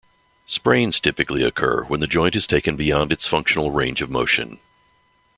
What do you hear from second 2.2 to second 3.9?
is taken beyond its functional